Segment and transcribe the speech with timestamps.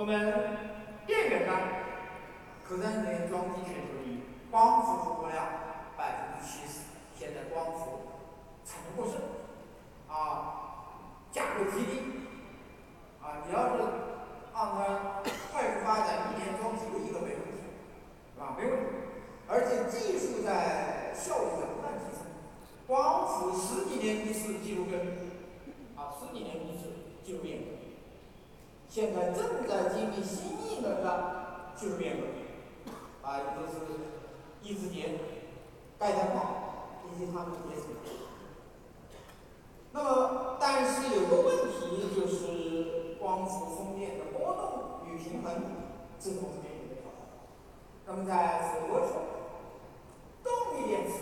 [0.00, 0.16] 我们
[1.06, 1.52] 电源呢，
[2.66, 5.44] 可能连装机全球第一，光伏出货量
[5.94, 6.80] 百分之七十，
[7.18, 8.08] 现在光伏
[8.64, 9.20] 产能过剩，
[10.08, 12.00] 啊，价格极低，
[13.20, 13.82] 啊，你要是
[14.54, 15.20] 按它
[15.52, 17.60] 快速发展，一年装几个亿都没问题，
[18.32, 18.56] 是吧？
[18.56, 18.86] 没问题，
[19.48, 22.24] 而且技术在效率在不断提升，
[22.86, 24.98] 光伏十几年一次记录更，
[25.94, 26.88] 啊，十几年一次
[27.22, 27.89] 技术变更。
[28.90, 32.26] 现在正在经历新一轮的技术变革，
[33.22, 33.78] 啊，也就是
[34.64, 35.20] 一直节、
[35.96, 36.54] 钙钛矿
[37.06, 37.84] 以及它们的结成。
[39.92, 45.52] 那么，但是有个问题就是光伏风电的波动与平衡，
[46.18, 47.20] 这种是面临的挑战。
[48.06, 49.12] 那么在佛说，
[50.42, 51.12] 动力电池，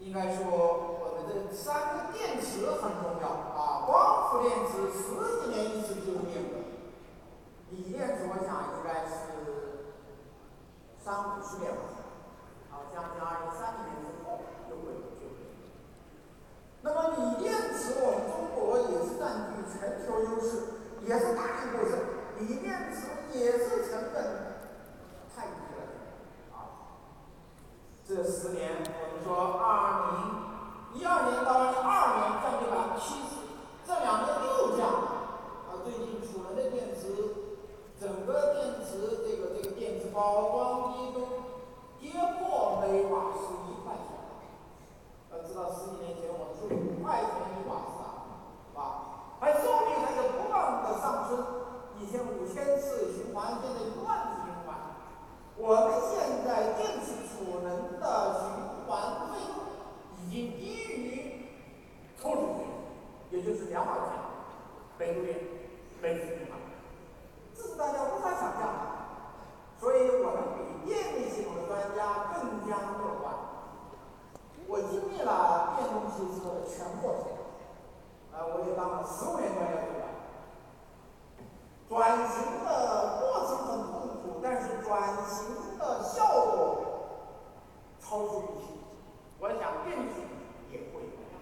[0.00, 5.00] 应该说我们的三个电池很重要啊，光伏电池十
[5.40, 6.60] 几年一次就变革，
[7.70, 9.16] 锂电池我想应该是
[11.02, 11.80] 三五十年吧，
[12.70, 15.40] 好，将近二零三零年之后就会就会。
[16.82, 21.96] 那么锂电池我们中国也是占据全球优势，也是大力过剩，
[22.44, 24.68] 锂电池也是成本
[25.34, 25.80] 太低了，
[26.52, 26.92] 啊，
[28.06, 30.36] 这十年我们说二零。
[30.94, 33.37] 一二年到二零二二年降低百分之七十，
[33.88, 37.08] 这两个又降，啊，最近储能的电池，
[37.98, 41.24] 整个电池这个这个电池包装机都
[41.98, 44.44] 跌破每瓦时一块钱了。
[45.32, 49.40] 要知道十几年前我们是五块钱一瓦时啊，是吧？
[49.40, 51.40] 而寿命还在不断的上升，
[51.98, 54.76] 以前五千次循环，现在一万次循环。
[55.56, 58.04] 我们现在电池储能的
[58.36, 59.56] 循环费用。
[60.20, 61.48] 已经低于
[62.20, 62.66] 抽水费，
[63.38, 64.18] 也就是两毛钱
[64.98, 65.38] 每度电
[66.02, 66.58] 每次循环，
[67.54, 68.80] 这是大家无法想象的。
[69.78, 73.32] 所以我们比电力系统的专家更加乐观。
[74.66, 77.30] 我经历了电动汽车的全过程，
[78.34, 80.10] 啊，我也当了十五年专家对吧？
[81.88, 86.58] 转型的过程很痛苦，但是转型的效果
[88.00, 88.82] 超出预期。
[89.38, 90.10] 我想电力
[90.72, 91.38] 也会一样，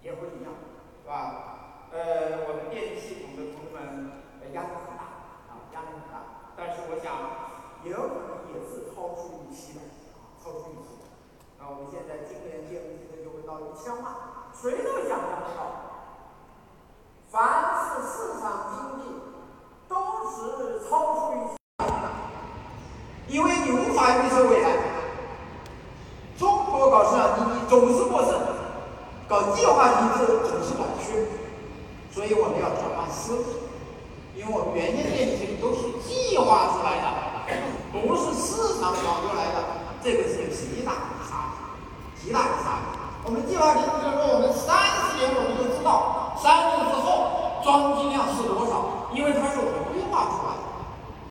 [0.00, 0.50] 也会一样，
[1.02, 1.92] 是吧？
[1.92, 4.10] 呃，我们电力系统的同志们
[4.52, 5.04] 压力很大，
[5.52, 6.50] 啊，压力很大。
[6.56, 7.10] 但是我想，
[7.82, 9.80] 也有可能也是超出预期的，
[10.14, 11.02] 啊，超出预期。
[11.58, 14.14] 那我们现在今年电力机就会到一千万，
[14.54, 15.74] 谁都想象得到。
[17.32, 19.10] 凡是市场经济
[19.88, 21.84] 都是超出预期的，
[23.26, 24.70] 因为你无法预测未来。
[26.38, 28.38] 中国搞市场经济总是过剩，
[29.26, 31.26] 搞计划经济总是短缺，
[32.12, 33.42] 所以我们要转换思路，
[34.36, 37.06] 因为我们原先电力系统都是计划出来的，
[37.92, 39.56] 不是市场搞出来的，
[40.02, 42.86] 这个是极大的差别，极大的差别。
[43.24, 44.53] 我们计划经济就是说我们。